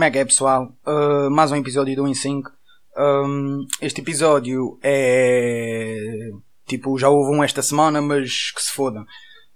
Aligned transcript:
Como 0.00 0.08
é 0.08 0.10
que 0.10 0.18
é 0.18 0.24
pessoal? 0.24 0.74
Uh, 0.86 1.30
mais 1.30 1.52
um 1.52 1.56
episódio 1.56 1.94
do 1.94 2.08
In 2.08 2.14
Sync. 2.14 2.48
Um, 2.96 3.66
este 3.82 4.00
episódio 4.00 4.78
é 4.82 6.30
tipo, 6.66 6.96
já 6.96 7.10
houve 7.10 7.36
um 7.36 7.44
esta 7.44 7.60
semana, 7.60 8.00
mas 8.00 8.50
que 8.50 8.62
se 8.62 8.72
foda. 8.72 9.04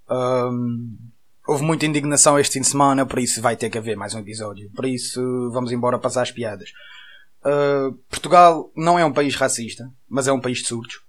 Um, 0.07 0.99
houve 1.49 1.65
muita 1.65 1.87
indignação 1.87 2.39
este 2.39 2.53
fim 2.53 2.61
de 2.61 2.67
semana, 2.67 3.07
por 3.07 3.21
isso 3.21 3.41
vai 3.41 3.57
ter 3.57 3.71
que 3.71 3.79
haver 3.79 3.97
mais 3.97 4.15
um 4.15 4.19
episódio. 4.19 4.71
Por 4.77 4.85
isso 4.85 5.51
vamos 5.51 5.73
embora 5.73 5.99
passar 5.99 6.21
as 6.21 6.31
piadas. 6.31 6.69
Uh, 7.43 7.95
Portugal 8.11 8.71
não 8.77 8.99
é 8.99 9.05
um 9.07 9.15
país 9.15 9.35
racista, 9.37 9.91
mas 10.07 10.29
é 10.29 10.33
um 10.33 10.43
país 10.43 10.59
de 10.59 10.67
surdos. 10.67 11.01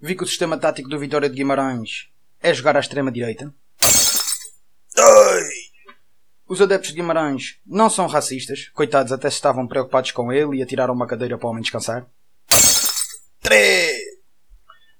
Vi 0.00 0.14
que 0.14 0.22
o 0.22 0.28
sistema 0.28 0.56
tático 0.56 0.88
do 0.88 0.96
Vitória 0.96 1.28
de 1.28 1.34
Guimarães 1.34 2.08
é 2.40 2.54
jogar 2.54 2.76
à 2.76 2.78
extrema 2.78 3.10
direita. 4.96 5.66
Os 6.48 6.62
adeptos 6.62 6.90
de 6.90 6.96
Guimarães 6.96 7.58
não 7.66 7.90
são 7.90 8.06
racistas, 8.06 8.68
coitados 8.68 9.12
até 9.12 9.28
se 9.28 9.36
estavam 9.36 9.66
preocupados 9.66 10.12
com 10.12 10.32
ele 10.32 10.58
e 10.58 10.62
atiraram 10.62 10.94
uma 10.94 11.06
cadeira 11.06 11.36
para 11.36 11.46
o 11.46 11.50
homem 11.50 11.62
descansar. 11.62 12.06
3. 13.40 13.92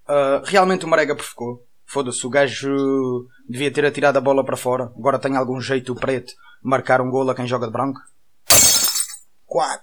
Uh, 0.09 0.45
realmente 0.45 0.85
o 0.85 0.89
Marega 0.89 1.15
provocou. 1.15 1.65
Foda-se, 1.85 2.27
o 2.27 2.31
gajo 2.31 3.29
devia 3.49 3.71
ter 3.71 3.85
atirado 3.85 4.17
a 4.17 4.21
bola 4.21 4.45
para 4.45 4.57
fora. 4.57 4.93
Agora 4.97 5.21
tem 5.21 5.37
algum 5.37 5.61
jeito 5.61 5.95
preto 5.95 6.35
marcar 6.61 7.01
um 7.01 7.11
golo 7.11 7.31
a 7.31 7.35
quem 7.35 7.47
joga 7.47 7.67
de 7.67 7.73
branco. 7.73 8.01
4. 9.47 9.81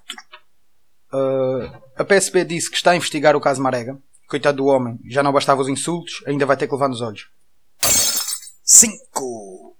Uh, 1.14 1.82
a 1.96 2.04
PSP 2.04 2.44
disse 2.44 2.70
que 2.70 2.76
está 2.76 2.92
a 2.92 2.96
investigar 2.96 3.38
o 3.38 3.42
caso 3.42 3.62
Marega. 3.62 3.98
Coitado 4.28 4.58
do 4.58 4.66
homem, 4.66 5.00
já 5.06 5.24
não 5.24 5.32
bastava 5.32 5.62
os 5.62 5.70
insultos, 5.70 6.24
ainda 6.26 6.46
vai 6.46 6.58
ter 6.58 6.68
que 6.68 6.74
levar 6.74 6.90
nos 6.90 7.02
olhos. 7.02 7.30
5. 8.64 9.73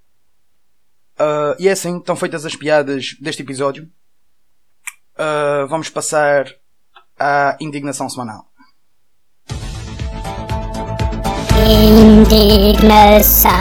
Uh, 1.20 1.56
e 1.60 1.68
é 1.68 1.72
assim, 1.72 1.98
estão 1.98 2.16
feitas 2.16 2.46
as 2.46 2.56
piadas 2.56 3.16
deste 3.20 3.44
episódio. 3.44 3.90
Uh, 5.16 5.68
vamos 5.68 5.90
passar 5.90 6.48
à 7.20 7.58
indignação 7.62 8.10
semanal. 8.10 8.48
Indignação 12.24 13.52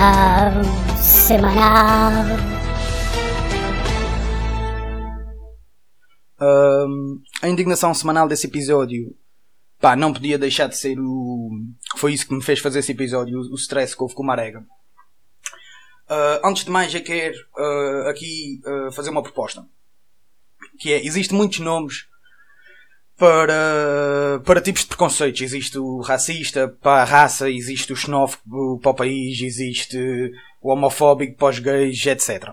semanal. 0.96 2.12
Uh, 6.40 7.20
a 7.42 7.48
indignação 7.48 7.94
semanal 7.94 8.26
desse 8.26 8.46
episódio 8.46 9.14
pá, 9.82 9.96
não 9.96 10.12
podia 10.12 10.38
deixar 10.38 10.68
de 10.68 10.78
ser 10.78 10.98
o. 10.98 11.50
Foi 11.96 12.14
isso 12.14 12.26
que 12.26 12.34
me 12.34 12.42
fez 12.42 12.60
fazer 12.60 12.78
esse 12.78 12.92
episódio, 12.92 13.38
o 13.38 13.56
stress 13.56 13.94
que 13.94 14.02
houve 14.02 14.14
com 14.14 14.22
o 14.22 14.26
Marega. 14.26 14.64
Uh, 16.10 16.46
antes 16.46 16.64
de 16.64 16.70
mais, 16.70 16.94
eu 16.94 17.02
quero 17.02 17.36
uh, 17.56 18.08
aqui 18.08 18.60
uh, 18.64 18.92
fazer 18.92 19.10
uma 19.10 19.22
proposta. 19.22 19.66
Que 20.78 20.92
é, 20.92 21.04
existem 21.04 21.36
muitos 21.36 21.60
nomes 21.60 22.06
para, 23.16 24.40
para 24.44 24.60
tipos 24.60 24.82
de 24.82 24.88
preconceitos. 24.88 25.40
Existe 25.40 25.78
o 25.78 26.00
racista 26.00 26.68
para 26.68 27.02
a 27.02 27.04
raça, 27.04 27.50
existe 27.50 27.92
o 27.92 27.96
xenófobo 27.96 28.78
para 28.80 28.90
o 28.90 28.94
país, 28.94 29.40
existe 29.40 29.98
o 30.60 30.72
homofóbico 30.72 31.36
para 31.36 31.48
os 31.48 31.58
gays, 31.58 32.04
etc. 32.06 32.50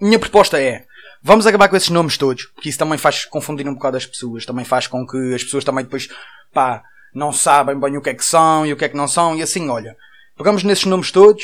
Minha 0.00 0.18
proposta 0.18 0.60
é, 0.60 0.84
vamos 1.22 1.46
acabar 1.46 1.68
com 1.68 1.76
esses 1.76 1.90
nomes 1.90 2.16
todos, 2.16 2.46
porque 2.46 2.68
isso 2.68 2.78
também 2.78 2.98
faz 2.98 3.24
confundir 3.24 3.68
um 3.68 3.74
bocado 3.74 3.96
as 3.96 4.06
pessoas, 4.06 4.46
também 4.46 4.64
faz 4.64 4.86
com 4.86 5.06
que 5.06 5.34
as 5.34 5.44
pessoas 5.44 5.64
também 5.64 5.84
depois, 5.84 6.08
pá, 6.52 6.82
não 7.14 7.32
sabem 7.32 7.78
bem 7.78 7.96
o 7.96 8.02
que 8.02 8.10
é 8.10 8.14
que 8.14 8.24
são 8.24 8.66
e 8.66 8.72
o 8.72 8.76
que 8.76 8.84
é 8.84 8.88
que 8.88 8.96
não 8.96 9.06
são, 9.06 9.36
e 9.36 9.42
assim, 9.42 9.68
olha, 9.68 9.96
pegamos 10.36 10.64
nesses 10.64 10.86
nomes 10.86 11.10
todos 11.10 11.42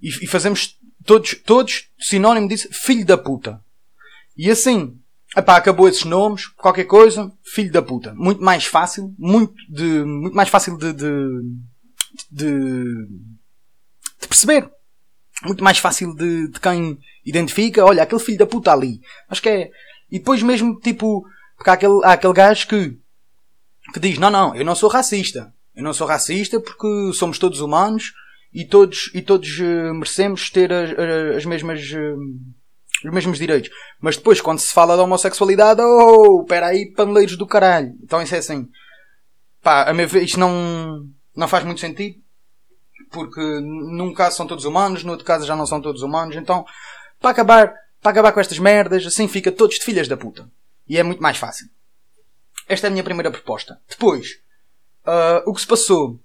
e, 0.00 0.08
e 0.08 0.26
fazemos 0.26 0.76
todos, 1.04 1.34
todos 1.34 1.88
sinónimo 1.98 2.48
disso, 2.48 2.68
filho 2.72 3.04
da 3.04 3.16
puta. 3.16 3.60
E 4.36 4.50
assim, 4.50 4.98
epá, 5.36 5.56
acabou 5.56 5.88
esses 5.88 6.04
nomes, 6.04 6.46
qualquer 6.46 6.84
coisa, 6.84 7.32
filho 7.42 7.72
da 7.72 7.82
puta. 7.82 8.14
Muito 8.14 8.42
mais 8.42 8.64
fácil, 8.64 9.14
muito, 9.18 9.54
de, 9.68 10.04
muito 10.04 10.34
mais 10.34 10.48
fácil 10.48 10.76
de, 10.76 10.92
de, 10.92 11.26
de, 12.30 12.84
de 14.20 14.28
perceber. 14.28 14.70
Muito 15.44 15.62
mais 15.62 15.78
fácil 15.78 16.14
de, 16.14 16.48
de 16.48 16.60
quem 16.60 16.98
identifica, 17.24 17.84
olha, 17.84 18.02
aquele 18.02 18.20
filho 18.20 18.38
da 18.38 18.46
puta 18.46 18.72
ali. 18.72 19.00
Acho 19.28 19.42
que 19.42 19.48
é. 19.48 19.70
E 20.10 20.18
depois 20.18 20.42
mesmo, 20.42 20.78
tipo, 20.80 21.24
porque 21.56 21.70
há 21.70 21.74
aquele, 21.74 22.04
há 22.04 22.12
aquele 22.12 22.32
gajo 22.32 22.66
que, 22.66 22.98
que 23.92 24.00
diz, 24.00 24.18
não, 24.18 24.30
não, 24.30 24.54
eu 24.54 24.64
não 24.64 24.74
sou 24.74 24.88
racista. 24.88 25.52
Eu 25.74 25.84
não 25.84 25.92
sou 25.92 26.06
racista 26.06 26.60
porque 26.60 27.12
somos 27.12 27.38
todos 27.38 27.60
humanos 27.60 28.12
e 28.58 28.64
todos, 28.64 29.08
e 29.14 29.22
todos 29.22 29.48
uh, 29.60 29.94
merecemos 29.94 30.50
ter 30.50 30.72
as, 30.72 30.90
as 31.36 31.44
mesmas. 31.44 31.80
Uh, 31.92 32.16
os 33.04 33.12
mesmos 33.14 33.38
direitos. 33.38 33.70
Mas 34.00 34.16
depois, 34.16 34.40
quando 34.40 34.58
se 34.58 34.72
fala 34.72 34.96
da 34.96 35.04
homossexualidade, 35.04 35.80
oh, 35.80 36.44
aí, 36.50 36.92
paneleiros 36.96 37.36
do 37.36 37.46
caralho. 37.46 37.94
Então 38.02 38.20
isso 38.20 38.34
é 38.34 38.38
assim. 38.38 38.68
Pá, 39.62 39.88
a 39.88 39.94
meu 39.94 40.08
ver, 40.08 40.24
isto 40.24 40.40
não, 40.40 41.06
não 41.36 41.46
faz 41.46 41.62
muito 41.62 41.80
sentido. 41.80 42.16
Porque 43.12 43.40
num 43.40 44.12
caso 44.12 44.36
são 44.36 44.48
todos 44.48 44.64
humanos, 44.64 45.04
no 45.04 45.12
outro 45.12 45.24
caso 45.24 45.46
já 45.46 45.54
não 45.54 45.64
são 45.64 45.80
todos 45.80 46.02
humanos. 46.02 46.34
Então, 46.34 46.66
para 47.20 47.30
acabar, 47.30 47.72
para 48.02 48.10
acabar 48.10 48.32
com 48.32 48.40
estas 48.40 48.58
merdas, 48.58 49.06
assim 49.06 49.28
fica 49.28 49.52
todos 49.52 49.76
de 49.78 49.84
filhas 49.84 50.08
da 50.08 50.16
puta. 50.16 50.50
E 50.88 50.98
é 50.98 51.04
muito 51.04 51.22
mais 51.22 51.36
fácil. 51.36 51.68
Esta 52.66 52.88
é 52.88 52.88
a 52.88 52.90
minha 52.90 53.04
primeira 53.04 53.30
proposta. 53.30 53.80
Depois, 53.88 54.40
uh, 55.06 55.48
o 55.48 55.54
que 55.54 55.60
se 55.60 55.68
passou 55.68 56.18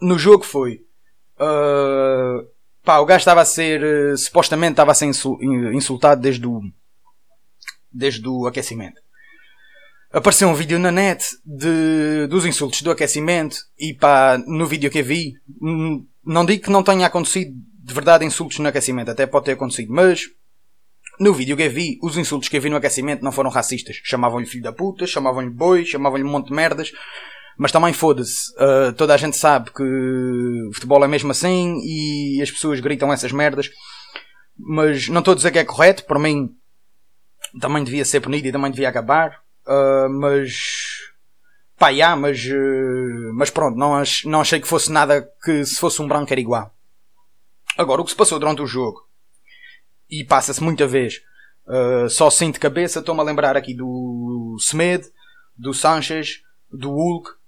no 0.00 0.18
jogo 0.18 0.42
foi 0.42 0.84
Uh, 1.40 2.46
pá, 2.84 2.98
o 2.98 3.06
gajo 3.06 3.20
estava 3.20 3.40
a 3.40 3.44
ser, 3.44 3.82
uh, 3.82 4.16
supostamente 4.16 4.72
estava 4.72 4.92
a 4.92 4.94
ser 4.94 5.06
insultado 5.06 6.20
desde 6.20 6.46
o, 6.46 6.60
desde 7.90 8.28
o 8.28 8.46
aquecimento. 8.46 9.00
Apareceu 10.12 10.48
um 10.48 10.54
vídeo 10.54 10.78
na 10.78 10.90
net 10.90 11.24
de, 11.44 12.26
dos 12.28 12.44
insultos 12.44 12.82
do 12.82 12.90
aquecimento 12.90 13.56
e 13.78 13.94
pá, 13.94 14.36
no 14.46 14.66
vídeo 14.66 14.90
que 14.90 14.98
eu 14.98 15.04
vi, 15.04 15.34
não 16.24 16.44
digo 16.44 16.64
que 16.64 16.70
não 16.70 16.82
tenha 16.82 17.06
acontecido 17.06 17.52
de 17.54 17.94
verdade 17.94 18.24
insultos 18.24 18.58
no 18.58 18.68
aquecimento, 18.68 19.10
até 19.10 19.26
pode 19.26 19.46
ter 19.46 19.52
acontecido, 19.52 19.92
mas 19.92 20.22
no 21.18 21.32
vídeo 21.32 21.56
que 21.56 21.62
eu 21.62 21.70
vi, 21.70 21.98
os 22.02 22.16
insultos 22.16 22.48
que 22.48 22.56
eu 22.56 22.60
vi 22.60 22.70
no 22.70 22.76
aquecimento 22.76 23.22
não 23.22 23.30
foram 23.30 23.50
racistas. 23.50 24.00
Chamavam-lhe 24.02 24.46
filho 24.46 24.62
da 24.62 24.72
puta, 24.72 25.06
chamavam-lhe 25.06 25.50
boi, 25.50 25.84
chamavam-lhe 25.84 26.24
um 26.24 26.30
monte 26.30 26.48
de 26.48 26.54
merdas. 26.54 26.92
Mas 27.60 27.72
também 27.72 27.92
foda-se, 27.92 28.50
uh, 28.54 28.90
toda 28.94 29.12
a 29.12 29.18
gente 29.18 29.36
sabe 29.36 29.70
que 29.70 29.82
o 29.82 30.72
futebol 30.72 31.04
é 31.04 31.06
mesmo 31.06 31.30
assim 31.30 31.78
e 31.84 32.40
as 32.40 32.50
pessoas 32.50 32.80
gritam 32.80 33.12
essas 33.12 33.32
merdas. 33.32 33.68
Mas 34.56 35.08
não 35.08 35.18
estou 35.18 35.32
a 35.32 35.34
dizer 35.34 35.50
que 35.50 35.58
é 35.58 35.64
correto, 35.64 36.06
para 36.06 36.18
mim 36.18 36.48
também 37.60 37.84
devia 37.84 38.02
ser 38.02 38.22
punido 38.22 38.48
e 38.48 38.52
também 38.52 38.70
devia 38.70 38.88
acabar. 38.88 39.42
Uh, 39.66 40.08
mas 40.08 40.54
pá, 41.78 41.90
mas, 42.16 42.42
uh, 42.46 43.34
mas 43.34 43.50
pronto, 43.50 43.76
não, 43.76 43.94
ach, 43.94 44.24
não 44.24 44.40
achei 44.40 44.58
que 44.58 44.66
fosse 44.66 44.90
nada 44.90 45.30
que 45.44 45.62
se 45.62 45.78
fosse 45.78 46.00
um 46.00 46.08
branco 46.08 46.32
era 46.32 46.40
igual. 46.40 46.74
Agora, 47.76 48.00
o 48.00 48.04
que 48.06 48.10
se 48.10 48.16
passou 48.16 48.38
durante 48.38 48.62
o 48.62 48.66
jogo 48.66 49.02
e 50.10 50.24
passa-se 50.24 50.62
muita 50.62 50.86
vez 50.86 51.20
uh, 51.66 52.08
só 52.08 52.28
assim 52.28 52.50
de 52.50 52.58
cabeça, 52.58 53.00
estou-me 53.00 53.20
a 53.20 53.24
lembrar 53.24 53.54
aqui 53.54 53.74
do 53.74 54.56
Semed, 54.58 55.04
do 55.58 55.74
Sanchez, 55.74 56.40
do 56.72 56.92
Hulk 56.92 57.38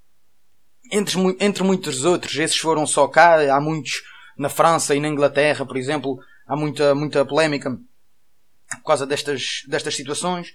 entre, 0.92 1.18
entre 1.40 1.62
muitos 1.64 2.04
outros, 2.04 2.36
esses 2.36 2.58
foram 2.58 2.86
só 2.86 3.08
cá, 3.08 3.56
há 3.56 3.60
muitos 3.60 4.02
na 4.36 4.50
França 4.50 4.94
e 4.94 5.00
na 5.00 5.08
Inglaterra, 5.08 5.64
por 5.64 5.78
exemplo, 5.78 6.18
há 6.46 6.54
muita, 6.54 6.94
muita 6.94 7.24
polémica 7.24 7.70
por 7.70 8.84
causa 8.84 9.06
destas, 9.06 9.62
destas 9.66 9.96
situações. 9.96 10.52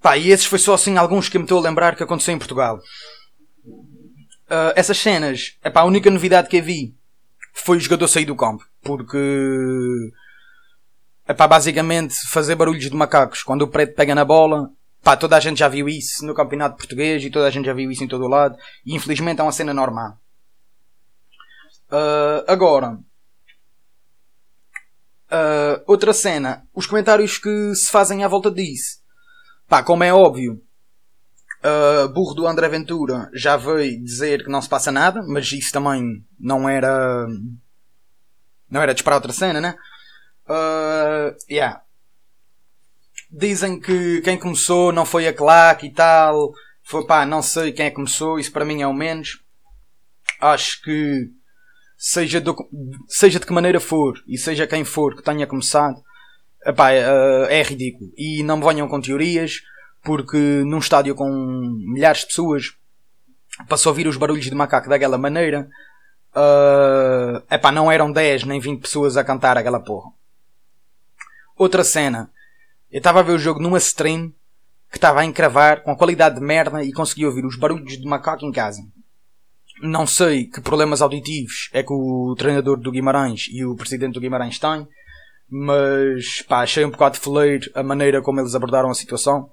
Pá, 0.00 0.16
e 0.16 0.30
esses 0.30 0.46
foi 0.46 0.58
só 0.58 0.74
assim 0.74 0.96
alguns 0.96 1.28
que 1.28 1.38
me 1.38 1.44
estou 1.44 1.58
a 1.58 1.62
lembrar 1.62 1.94
que 1.94 2.02
aconteceu 2.02 2.34
em 2.34 2.38
Portugal. 2.38 2.78
Uh, 4.46 4.72
essas 4.74 4.96
cenas, 4.98 5.58
epá, 5.62 5.80
a 5.80 5.84
única 5.84 6.10
novidade 6.10 6.48
que 6.48 6.56
eu 6.56 6.62
vi 6.62 6.94
foi 7.52 7.76
o 7.76 7.80
jogador 7.80 8.08
sair 8.08 8.24
do 8.24 8.36
campo, 8.36 8.64
porque 8.82 9.18
epá, 11.28 11.46
basicamente 11.46 12.14
fazer 12.28 12.54
barulhos 12.54 12.88
de 12.88 12.96
macacos 12.96 13.42
quando 13.42 13.62
o 13.62 13.68
preto 13.68 13.94
pega 13.94 14.14
na 14.14 14.24
bola 14.24 14.70
Pá, 15.02 15.16
toda 15.16 15.36
a 15.36 15.40
gente 15.40 15.58
já 15.58 15.68
viu 15.68 15.88
isso 15.88 16.24
no 16.26 16.34
campeonato 16.34 16.76
português 16.76 17.24
e 17.24 17.30
toda 17.30 17.46
a 17.46 17.50
gente 17.50 17.66
já 17.66 17.72
viu 17.72 17.90
isso 17.90 18.04
em 18.04 18.08
todo 18.08 18.24
o 18.24 18.28
lado. 18.28 18.56
E 18.84 18.94
infelizmente 18.94 19.40
é 19.40 19.42
uma 19.42 19.52
cena 19.52 19.72
normal. 19.72 20.18
Uh, 21.90 22.44
agora, 22.46 22.98
uh, 25.30 25.82
outra 25.86 26.12
cena. 26.12 26.66
Os 26.74 26.86
comentários 26.86 27.38
que 27.38 27.74
se 27.74 27.90
fazem 27.90 28.24
à 28.24 28.28
volta 28.28 28.50
disso. 28.50 28.98
Pá, 29.66 29.82
como 29.82 30.04
é 30.04 30.12
óbvio, 30.12 30.60
uh, 31.64 32.08
burro 32.08 32.34
do 32.34 32.46
André 32.46 32.68
Ventura 32.68 33.30
já 33.32 33.56
veio 33.56 34.02
dizer 34.02 34.44
que 34.44 34.50
não 34.50 34.60
se 34.60 34.68
passa 34.68 34.90
nada, 34.90 35.22
mas 35.22 35.50
isso 35.52 35.72
também 35.72 36.24
não 36.38 36.68
era. 36.68 37.26
Não 38.70 38.82
era 38.82 38.92
disparar 38.92 39.18
outra 39.18 39.32
cena, 39.32 39.60
né? 39.60 39.74
Uh, 40.46 41.34
yeah 41.50 41.82
dizem 43.30 43.78
que 43.78 44.20
quem 44.22 44.38
começou 44.38 44.92
não 44.92 45.04
foi 45.04 45.26
a 45.28 45.32
claque 45.32 45.86
e 45.86 45.92
tal. 45.92 46.52
Foi 46.82 47.06
pá, 47.06 47.26
não 47.26 47.42
sei 47.42 47.72
quem 47.72 47.86
é 47.86 47.90
que 47.90 47.96
começou, 47.96 48.38
isso 48.38 48.52
para 48.52 48.64
mim 48.64 48.82
é 48.82 48.86
o 48.86 48.94
menos. 48.94 49.42
Acho 50.40 50.80
que 50.82 51.30
seja, 51.96 52.40
do, 52.40 52.56
seja 53.08 53.38
de 53.38 53.46
que 53.46 53.52
maneira 53.52 53.80
for 53.80 54.14
e 54.26 54.38
seja 54.38 54.66
quem 54.66 54.84
for 54.84 55.16
que 55.16 55.22
tenha 55.22 55.46
começado, 55.46 56.00
epá, 56.64 56.92
é, 56.92 57.60
é 57.60 57.62
ridículo. 57.62 58.10
E 58.16 58.42
não 58.42 58.56
me 58.56 58.64
venham 58.64 58.88
com 58.88 59.00
teorias, 59.00 59.60
porque 60.02 60.36
num 60.64 60.78
estádio 60.78 61.14
com 61.14 61.28
milhares 61.92 62.20
de 62.20 62.28
pessoas, 62.28 62.72
para 63.66 63.76
só 63.76 63.90
ouvir 63.90 64.06
os 64.06 64.16
barulhos 64.16 64.46
de 64.46 64.54
macaco 64.54 64.88
daquela 64.88 65.18
maneira, 65.18 65.68
uh, 66.34 67.42
epá, 67.52 67.72
não 67.72 67.90
eram 67.90 68.10
10 68.12 68.44
nem 68.44 68.60
20 68.60 68.80
pessoas 68.80 69.16
a 69.16 69.24
cantar 69.24 69.58
aquela 69.58 69.80
porra. 69.80 70.10
Outra 71.56 71.82
cena, 71.82 72.30
eu 72.90 72.98
estava 72.98 73.20
a 73.20 73.22
ver 73.22 73.32
o 73.32 73.38
jogo 73.38 73.60
numa 73.60 73.78
stream 73.78 74.32
que 74.90 74.96
estava 74.96 75.20
a 75.20 75.24
encravar 75.24 75.82
com 75.82 75.90
a 75.90 75.96
qualidade 75.96 76.36
de 76.36 76.40
merda 76.40 76.82
e 76.82 76.92
consegui 76.92 77.26
ouvir 77.26 77.44
os 77.44 77.56
barulhos 77.56 77.98
de 77.98 78.06
macaco 78.06 78.44
em 78.44 78.52
casa. 78.52 78.82
Não 79.82 80.06
sei 80.06 80.46
que 80.46 80.60
problemas 80.60 81.02
auditivos 81.02 81.68
é 81.72 81.82
que 81.82 81.92
o 81.92 82.34
treinador 82.36 82.78
do 82.78 82.90
Guimarães 82.90 83.48
e 83.50 83.64
o 83.64 83.76
presidente 83.76 84.14
do 84.14 84.20
Guimarães 84.20 84.58
têm, 84.58 84.88
mas 85.48 86.42
pá, 86.42 86.62
achei 86.62 86.84
um 86.84 86.90
bocado 86.90 87.14
de 87.14 87.20
foleiro 87.20 87.70
a 87.74 87.82
maneira 87.82 88.20
como 88.20 88.40
eles 88.40 88.54
abordaram 88.54 88.90
a 88.90 88.94
situação. 88.94 89.50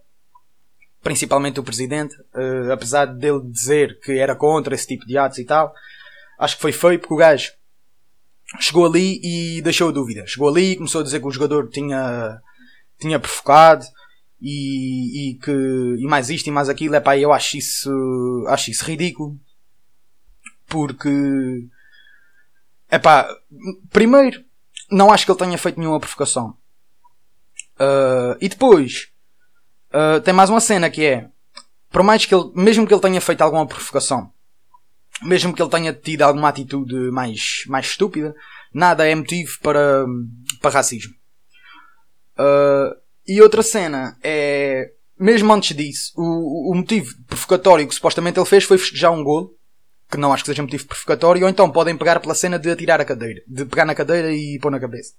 Principalmente 1.03 1.59
o 1.59 1.63
presidente, 1.63 2.15
uh, 2.33 2.71
apesar 2.71 3.05
dele 3.05 3.41
dizer 3.43 3.99
que 3.99 4.13
era 4.13 4.35
contra 4.35 4.73
esse 4.73 4.87
tipo 4.87 5.05
de 5.05 5.17
atos 5.17 5.37
e 5.37 5.45
tal, 5.45 5.71
acho 6.39 6.55
que 6.55 6.61
foi 6.61 6.71
feio 6.71 6.99
porque 6.99 7.13
o 7.13 7.17
gajo 7.17 7.51
chegou 8.59 8.85
ali 8.85 9.19
e 9.23 9.61
deixou 9.61 9.89
a 9.89 9.91
dúvida. 9.91 10.25
Chegou 10.25 10.49
ali 10.49 10.71
e 10.71 10.75
começou 10.75 11.01
a 11.01 11.03
dizer 11.03 11.19
que 11.19 11.27
o 11.27 11.31
jogador 11.31 11.69
tinha, 11.69 12.41
tinha 12.99 13.19
provocado 13.19 13.85
e, 14.41 15.31
e 15.31 15.33
que 15.35 15.51
e 15.51 16.07
mais 16.07 16.29
isto 16.29 16.47
e 16.47 16.51
mais 16.51 16.69
aquilo. 16.69 16.95
É 16.95 16.99
pá, 16.99 17.17
eu 17.17 17.33
acho 17.33 17.57
isso, 17.57 18.45
acho 18.47 18.71
isso 18.71 18.85
ridículo 18.85 19.39
porque 20.67 21.67
é 22.89 22.97
pá, 22.97 23.27
primeiro 23.91 24.43
não 24.89 25.11
acho 25.11 25.25
que 25.25 25.31
ele 25.31 25.39
tenha 25.39 25.57
feito 25.57 25.79
nenhuma 25.79 25.99
provocação. 25.99 26.57
Uh, 27.77 28.37
e 28.39 28.47
depois 28.47 29.09
uh, 29.91 30.21
tem 30.21 30.33
mais 30.33 30.49
uma 30.49 30.61
cena 30.61 30.89
que 30.89 31.03
é 31.03 31.29
por 31.95 32.03
mais 32.03 32.25
que 32.25 32.35
ele, 32.35 32.51
mesmo 32.53 32.85
que 32.85 32.93
ele 32.93 33.01
tenha 33.01 33.21
feito 33.21 33.41
alguma 33.41 33.65
provocação, 33.65 34.29
mesmo 35.21 35.53
que 35.53 35.61
ele 35.61 35.69
tenha 35.69 35.93
tido 35.93 36.23
alguma 36.23 36.49
atitude 36.49 36.93
mais, 37.09 37.63
mais 37.67 37.85
estúpida, 37.85 38.35
nada 38.73 39.07
é 39.07 39.15
motivo 39.15 39.57
para, 39.61 40.05
para 40.61 40.71
racismo. 40.71 41.13
Uh, 42.37 42.95
e 43.27 43.41
outra 43.41 43.63
cena 43.63 44.17
é, 44.23 44.91
mesmo 45.19 45.51
antes 45.53 45.75
disso, 45.75 46.11
o, 46.15 46.71
o 46.71 46.75
motivo 46.75 47.13
provocatório 47.27 47.87
que 47.87 47.95
supostamente 47.95 48.37
ele 48.37 48.45
fez 48.45 48.63
foi 48.63 48.77
festejar 48.77 49.11
um 49.11 49.23
golo 49.23 49.55
que 50.09 50.17
não 50.17 50.31
acho 50.31 50.43
que 50.43 50.49
seja 50.49 50.61
motivo 50.61 50.87
provocatório, 50.87 51.43
ou 51.43 51.49
então 51.49 51.71
podem 51.71 51.97
pegar 51.97 52.19
pela 52.19 52.35
cena 52.35 52.59
de 52.59 52.69
atirar 52.69 53.01
a 53.01 53.05
cadeira, 53.05 53.41
de 53.47 53.65
pegar 53.65 53.85
na 53.85 53.95
cadeira 53.95 54.31
e 54.31 54.59
pôr 54.61 54.71
na 54.71 54.79
cabeça. 54.79 55.13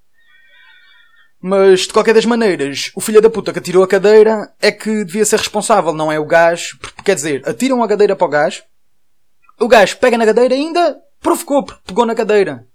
Mas, 1.41 1.81
de 1.81 1.93
qualquer 1.93 2.15
das 2.15 2.25
maneiras, 2.25 2.91
o 2.95 3.01
filho 3.01 3.21
da 3.21 3.29
puta 3.29 3.53
que 3.53 3.59
atirou 3.59 3.83
a 3.83 3.89
cadeira 3.89 4.53
é 4.61 4.73
que 4.73 5.05
devia 5.05 5.25
ser 5.25 5.39
responsável, 5.39 5.93
não 5.93 6.11
é 6.11 6.19
o 6.19 6.25
gajo. 6.25 6.79
Quer 7.05 7.15
dizer, 7.15 7.43
atiram 7.47 7.83
a 7.83 7.89
cadeira 7.89 8.17
para 8.17 8.27
o 8.27 8.31
gajo, 8.31 8.63
o 9.61 9.69
gajo 9.69 9.97
pega 9.99 10.17
na 10.17 10.25
cadeira 10.25 10.55
e 10.55 10.59
ainda 10.59 10.97
provocou, 11.21 11.65
pegou 11.85 12.07
na 12.07 12.15
cadeira. 12.15 12.67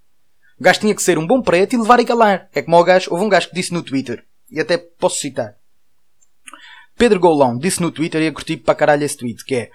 O 0.59 0.63
gajo 0.63 0.79
tinha 0.79 0.93
que 0.93 1.01
ser 1.01 1.17
um 1.17 1.25
bom 1.25 1.41
preto 1.41 1.73
e 1.73 1.77
levar 1.77 1.99
e 1.99 2.05
calar. 2.05 2.49
É 2.53 2.61
como 2.61 2.77
o 2.77 2.83
gajo, 2.83 3.11
houve 3.11 3.25
um 3.25 3.29
gajo 3.29 3.49
que 3.49 3.55
disse 3.55 3.73
no 3.73 3.81
Twitter, 3.81 4.23
e 4.51 4.59
até 4.59 4.77
posso 4.77 5.19
citar. 5.19 5.55
Pedro 6.97 7.19
Golão 7.19 7.57
disse 7.57 7.81
no 7.81 7.91
Twitter 7.91 8.21
e 8.21 8.25
eu 8.25 8.33
curti 8.33 8.57
para 8.57 8.75
caralho 8.75 9.03
esse 9.03 9.17
tweet, 9.17 9.43
que 9.45 9.55
é 9.55 9.71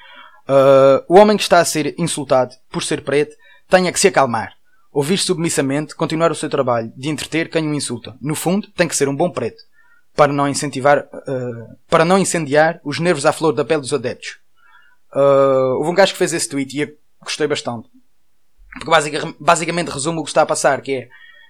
Uh, 0.48 1.02
o 1.08 1.18
homem 1.18 1.36
que 1.36 1.42
está 1.42 1.58
a 1.58 1.64
ser 1.64 1.92
insultado 1.98 2.54
por 2.70 2.80
ser 2.84 3.02
preto 3.02 3.34
tenha 3.68 3.92
que 3.92 3.98
se 3.98 4.06
acalmar, 4.06 4.54
ouvir 4.92 5.18
submissamente, 5.18 5.96
continuar 5.96 6.30
o 6.30 6.36
seu 6.36 6.48
trabalho 6.48 6.92
de 6.96 7.08
entreter 7.08 7.50
quem 7.50 7.68
o 7.68 7.74
insulta. 7.74 8.16
No 8.20 8.36
fundo, 8.36 8.68
tem 8.70 8.86
que 8.86 8.94
ser 8.94 9.08
um 9.08 9.16
bom 9.16 9.28
preto, 9.28 9.60
para 10.14 10.32
não 10.32 10.48
incentivar, 10.48 11.00
uh, 11.00 11.76
para 11.90 12.04
não 12.04 12.16
incendiar 12.16 12.80
os 12.84 13.00
nervos 13.00 13.26
à 13.26 13.32
flor 13.32 13.52
da 13.52 13.64
pele 13.64 13.80
dos 13.80 13.92
adeptos. 13.92 14.38
Uh, 15.12 15.78
houve 15.78 15.90
um 15.90 15.94
gajo 15.94 16.12
que 16.12 16.18
fez 16.18 16.32
esse 16.32 16.48
tweet 16.48 16.76
e 16.76 16.82
eu 16.82 16.96
gostei 17.20 17.48
bastante. 17.48 17.88
Porque 18.74 18.90
basicamente, 18.90 19.36
basicamente 19.40 19.90
resume 19.90 20.20
o 20.20 20.22
que 20.22 20.30
está 20.30 20.42
a 20.42 20.46
passar, 20.46 20.80
que 20.80 20.92
é, 20.92 21.08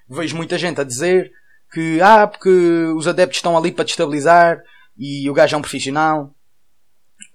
vejo 0.08 0.36
muita 0.36 0.56
gente 0.56 0.80
a 0.80 0.84
dizer 0.84 1.30
que, 1.72 2.00
ah, 2.00 2.26
porque 2.26 2.48
os 2.96 3.06
adeptos 3.06 3.38
estão 3.38 3.56
ali 3.56 3.72
para 3.72 3.84
destabilizar 3.84 4.62
e 4.96 5.28
o 5.28 5.34
gajo 5.34 5.54
é 5.54 5.58
um 5.58 5.62
profissional 5.62 6.34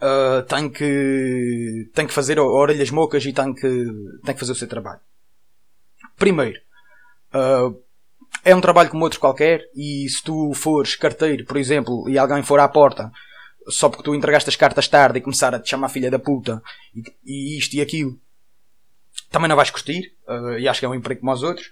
uh, 0.01 0.43
tem 0.43 0.69
que 0.69 1.89
tem 1.93 2.07
que 2.07 2.13
fazer 2.13 2.39
orelhas 2.39 2.89
mocas 2.89 3.23
e 3.25 3.33
tem 3.33 3.53
que 3.53 3.85
tem 4.23 4.33
que 4.33 4.39
fazer 4.39 4.51
o 4.51 4.55
seu 4.55 4.67
trabalho. 4.67 4.99
Primeiro, 6.17 6.59
uh, 7.33 7.79
é 8.43 8.55
um 8.55 8.61
trabalho 8.61 8.89
como 8.89 9.03
outro 9.03 9.19
qualquer 9.19 9.61
e 9.75 10.07
se 10.09 10.23
tu 10.23 10.53
fores 10.53 10.95
carteiro, 10.95 11.45
por 11.45 11.57
exemplo, 11.57 12.09
e 12.09 12.17
alguém 12.17 12.43
for 12.43 12.59
à 12.59 12.67
porta 12.67 13.11
só 13.67 13.89
porque 13.89 14.03
tu 14.03 14.15
entregaste 14.15 14.49
as 14.49 14.55
cartas 14.55 14.87
tarde 14.87 15.19
e 15.19 15.21
começar 15.21 15.53
a 15.53 15.59
te 15.59 15.69
chamar 15.69 15.89
filha 15.89 16.09
da 16.09 16.17
puta 16.17 16.61
e, 16.95 17.03
e 17.23 17.57
isto 17.57 17.75
e 17.75 17.81
aquilo, 17.81 18.19
também 19.29 19.47
não 19.47 19.55
vais 19.55 19.69
curtir 19.69 20.13
uh, 20.27 20.57
e 20.57 20.67
acho 20.67 20.79
que 20.79 20.85
é 20.85 20.89
um 20.89 20.95
emprego 20.95 21.21
como 21.21 21.31
os 21.31 21.43
outros. 21.43 21.69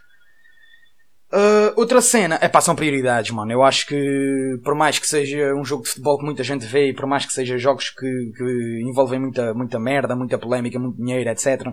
Uh, 1.31 1.71
outra 1.75 2.01
cena, 2.01 2.39
é 2.41 2.49
pá, 2.49 2.59
são 2.59 2.75
prioridades, 2.75 3.29
mano. 3.29 3.51
Eu 3.51 3.63
acho 3.63 3.85
que, 3.85 4.59
por 4.63 4.73
mais 4.73 4.97
que 4.97 5.05
seja 5.05 5.53
um 5.53 5.63
jogo 5.63 5.83
de 5.83 5.89
futebol 5.89 6.17
que 6.17 6.25
muita 6.25 6.43
gente 6.43 6.65
vê, 6.65 6.89
e 6.89 6.93
por 6.93 7.05
mais 7.05 7.23
que 7.23 7.33
seja 7.33 7.57
jogos 7.57 7.91
que, 7.91 8.31
que 8.35 8.81
envolvem 8.83 9.19
muita, 9.19 9.53
muita 9.53 9.79
merda, 9.79 10.15
muita 10.15 10.39
polémica, 10.39 10.79
muito 10.79 10.97
dinheiro, 10.97 11.29
etc., 11.29 11.71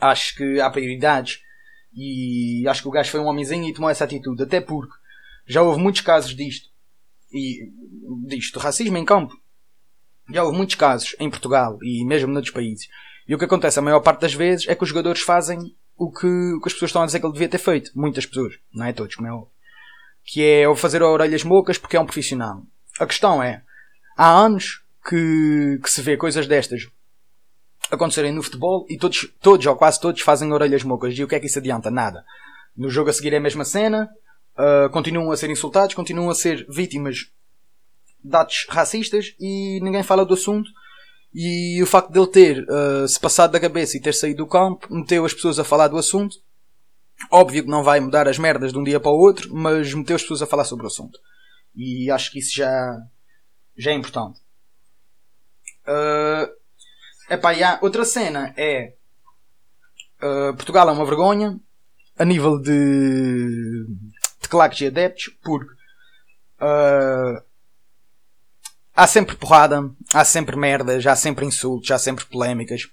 acho 0.00 0.36
que 0.36 0.60
há 0.60 0.70
prioridades. 0.70 1.40
E 1.92 2.64
acho 2.68 2.82
que 2.82 2.88
o 2.88 2.90
gajo 2.90 3.10
foi 3.10 3.20
um 3.20 3.26
homenzinho 3.26 3.68
e 3.68 3.72
tomou 3.72 3.90
essa 3.90 4.04
atitude. 4.04 4.42
Até 4.42 4.60
porque 4.60 4.92
já 5.46 5.62
houve 5.62 5.80
muitos 5.80 6.02
casos 6.02 6.34
disto. 6.34 6.68
E 7.32 7.72
disto, 8.28 8.60
racismo 8.60 8.96
em 8.96 9.04
campo. 9.04 9.34
Já 10.30 10.44
houve 10.44 10.56
muitos 10.56 10.74
casos 10.76 11.16
em 11.18 11.30
Portugal 11.30 11.78
e 11.82 12.04
mesmo 12.04 12.32
noutros 12.32 12.52
países. 12.52 12.88
E 13.26 13.34
o 13.34 13.38
que 13.38 13.44
acontece 13.44 13.78
a 13.78 13.82
maior 13.82 14.00
parte 14.00 14.20
das 14.20 14.34
vezes 14.34 14.68
é 14.68 14.74
que 14.74 14.82
os 14.82 14.88
jogadores 14.88 15.22
fazem 15.22 15.74
o 15.96 16.10
que, 16.10 16.26
o 16.26 16.60
que 16.60 16.68
as 16.68 16.72
pessoas 16.74 16.90
estão 16.90 17.02
a 17.02 17.06
dizer 17.06 17.20
que 17.20 17.26
ele 17.26 17.32
devia 17.32 17.48
ter 17.48 17.58
feito. 17.58 17.90
Muitas 17.94 18.26
pessoas, 18.26 18.54
não 18.72 18.86
é 18.86 18.92
todos, 18.92 19.14
como 19.14 19.28
é 19.28 19.32
óbvio. 19.32 19.50
Que 20.24 20.44
é 20.44 20.68
o 20.68 20.76
fazer 20.76 21.02
orelhas 21.02 21.42
mocas 21.42 21.78
porque 21.78 21.96
é 21.96 22.00
um 22.00 22.04
profissional. 22.04 22.62
A 22.98 23.06
questão 23.06 23.42
é, 23.42 23.62
há 24.16 24.30
anos 24.30 24.82
que, 25.08 25.78
que 25.82 25.90
se 25.90 26.02
vê 26.02 26.16
coisas 26.16 26.46
destas 26.46 26.88
acontecerem 27.90 28.32
no 28.32 28.42
futebol 28.42 28.84
e 28.88 28.98
todos, 28.98 29.28
todos 29.40 29.64
ou 29.66 29.76
quase 29.76 30.00
todos 30.00 30.20
fazem 30.20 30.52
orelhas 30.52 30.82
mocas. 30.82 31.16
E 31.16 31.22
o 31.22 31.28
que 31.28 31.34
é 31.34 31.40
que 31.40 31.46
isso 31.46 31.58
adianta? 31.58 31.90
Nada. 31.90 32.24
No 32.76 32.90
jogo 32.90 33.10
a 33.10 33.12
seguir 33.12 33.32
é 33.32 33.36
a 33.38 33.40
mesma 33.40 33.64
cena, 33.64 34.08
uh, 34.58 34.90
continuam 34.90 35.30
a 35.30 35.36
ser 35.36 35.48
insultados, 35.50 35.94
continuam 35.94 36.28
a 36.28 36.34
ser 36.34 36.66
vítimas 36.68 37.30
de 38.22 38.36
atos 38.36 38.66
racistas 38.68 39.34
e 39.38 39.80
ninguém 39.82 40.02
fala 40.02 40.26
do 40.26 40.34
assunto 40.34 40.68
e 41.34 41.82
o 41.82 41.86
facto 41.86 42.10
dele 42.10 42.26
ter 42.26 42.66
uh, 42.68 43.06
se 43.06 43.20
passado 43.20 43.52
da 43.52 43.60
cabeça 43.60 43.96
e 43.96 44.00
ter 44.00 44.14
saído 44.14 44.44
do 44.44 44.48
campo 44.48 44.86
meteu 44.90 45.24
as 45.24 45.34
pessoas 45.34 45.58
a 45.58 45.64
falar 45.64 45.88
do 45.88 45.98
assunto. 45.98 46.36
Óbvio 47.30 47.64
que 47.64 47.70
não 47.70 47.82
vai 47.82 48.00
mudar 48.00 48.28
as 48.28 48.38
merdas 48.38 48.72
de 48.72 48.78
um 48.78 48.84
dia 48.84 49.00
para 49.00 49.10
o 49.10 49.18
outro, 49.18 49.54
mas 49.54 49.92
meteu 49.92 50.16
as 50.16 50.22
pessoas 50.22 50.42
a 50.42 50.46
falar 50.46 50.64
sobre 50.64 50.84
o 50.84 50.88
assunto. 50.88 51.18
E 51.74 52.10
acho 52.10 52.30
que 52.30 52.38
isso 52.38 52.54
já, 52.54 52.96
já 53.76 53.90
é 53.90 53.94
importante. 53.94 54.40
Uh, 55.86 56.50
epá, 57.30 57.54
e 57.54 57.60
outra 57.80 58.04
cena 58.04 58.52
é 58.56 58.94
uh, 60.22 60.54
Portugal 60.54 60.88
é 60.88 60.92
uma 60.92 61.06
vergonha 61.06 61.60
a 62.18 62.24
nível 62.24 62.60
de, 62.60 63.86
de 64.40 64.48
claques 64.48 64.80
e 64.80 64.86
adeptos 64.86 65.30
porque 65.42 65.72
uh, 66.60 67.42
há 68.96 69.06
sempre 69.06 69.36
porrada, 69.36 69.90
há 70.12 70.24
sempre 70.24 70.56
merdas, 70.56 71.06
há 71.06 71.14
sempre 71.14 71.44
insultos, 71.44 71.90
há 71.90 71.98
sempre 71.98 72.24
polémicas. 72.24 72.88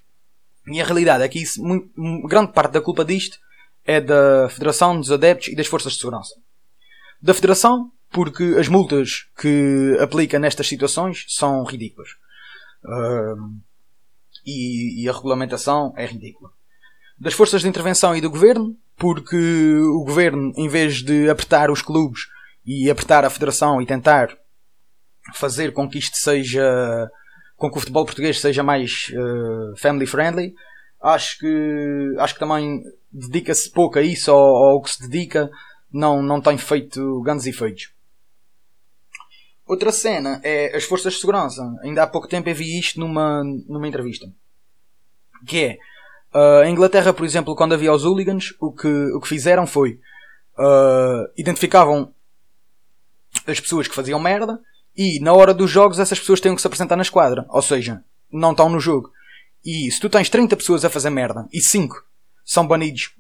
E 0.68 0.82
a 0.82 0.86
realidade 0.86 1.24
é 1.24 1.28
que 1.30 1.42
isso, 1.42 1.64
muito, 1.64 1.90
grande 2.28 2.52
parte 2.52 2.74
da 2.74 2.82
culpa 2.82 3.06
disto 3.06 3.38
é 3.86 4.00
da 4.00 4.50
Federação 4.50 5.00
dos 5.00 5.12
Adeptos 5.12 5.48
e 5.48 5.56
das 5.56 5.68
Forças 5.68 5.94
de 5.94 6.00
Segurança. 6.00 6.36
Da 7.22 7.34
Federação, 7.34 7.92
porque 8.12 8.56
as 8.60 8.68
multas 8.68 9.28
que 9.40 9.98
aplica 10.00 10.40
nestas 10.40 10.68
situações 10.68 11.26
são 11.30 11.64
ridículas. 11.64 12.10
Uh, 12.84 13.60
e, 14.46 15.04
e, 15.04 15.10
a 15.10 15.14
regulamentação 15.14 15.94
é 15.96 16.06
ridícula. 16.06 16.52
Das 17.18 17.34
forças 17.34 17.62
de 17.62 17.68
intervenção 17.68 18.16
e 18.16 18.22
do 18.22 18.30
governo, 18.30 18.76
porque 18.98 19.38
o 19.78 20.04
governo, 20.04 20.52
em 20.58 20.68
vez 20.68 21.02
de 21.02 21.30
apertar 21.30 21.72
os 21.72 21.82
clubes 21.82 22.28
e 22.66 22.90
apertar 22.90 23.24
a 23.24 23.30
federação 23.30 23.82
e 23.82 23.86
tentar 23.86 24.38
fazer 25.34 25.72
com 25.74 25.90
que 25.90 25.98
isto 25.98 26.18
seja 26.18 27.10
com 27.56 27.72
que 27.72 27.78
o 27.78 27.80
futebol 27.80 28.06
português 28.06 28.40
seja 28.40 28.64
mais 28.64 29.12
uh, 29.12 29.78
family 29.78 30.06
friendly. 30.06 30.54
Acho 31.02 31.40
que 31.40 32.16
acho 32.20 32.34
que 32.34 32.40
também 32.40 32.84
dedica-se 33.12 33.70
pouco 33.70 34.00
a 34.00 34.02
isso 34.02 34.34
ou 34.34 34.72
ao 34.72 34.82
que 34.82 34.92
se 34.92 35.08
dedica 35.08 35.50
não, 35.92 36.22
não 36.22 36.42
tem 36.42 36.58
feito 36.58 37.22
grandes 37.22 37.46
efeitos. 37.46 37.92
Outra 39.66 39.92
cena 39.92 40.42
é 40.44 40.76
as 40.76 40.84
forças 40.84 41.14
de 41.14 41.20
segurança. 41.20 41.62
Ainda 41.84 42.04
há 42.04 42.08
pouco 42.08 42.28
tempo 42.28 42.50
eu 42.50 42.56
vi 42.56 42.78
isto 42.78 43.00
numa, 43.00 43.44
numa 43.68 43.88
entrevista. 43.88 44.28
Que 45.46 45.66
é 45.66 45.78
Uh, 46.34 46.64
em 46.64 46.72
Inglaterra, 46.72 47.14
por 47.14 47.24
exemplo, 47.24 47.56
quando 47.56 47.74
havia 47.74 47.94
os 47.94 48.04
hooligans, 48.04 48.56
o 48.60 48.72
que, 48.72 48.88
o 48.88 49.22
que 49.22 49.28
fizeram 49.28 49.68
foi 49.68 50.00
uh, 50.58 51.32
identificavam 51.38 52.12
as 53.46 53.60
pessoas 53.60 53.88
que 53.88 53.94
faziam 53.94 54.20
merda 54.20 54.60
e 54.96 55.20
na 55.20 55.34
hora 55.34 55.54
dos 55.54 55.70
jogos 55.70 56.00
essas 56.00 56.20
pessoas 56.20 56.40
têm 56.40 56.54
que 56.54 56.62
se 56.62 56.68
apresentar 56.68 56.96
na 56.96 57.02
esquadra. 57.02 57.46
Ou 57.50 57.62
seja, 57.62 58.04
não 58.32 58.52
estão 58.52 58.70
no 58.70 58.80
jogo. 58.80 59.12
E 59.64 59.90
se 59.92 60.00
tu 60.00 60.10
tens 60.10 60.30
30 60.30 60.56
pessoas 60.58 60.84
a 60.84 60.90
fazer 60.90 61.10
merda 61.10 61.48
e 61.52 61.62
5 61.62 61.96
são 62.44 62.68
banidos 62.68 63.16